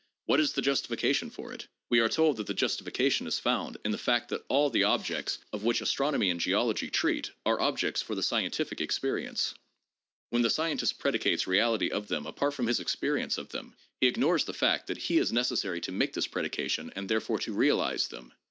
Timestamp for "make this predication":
15.91-16.91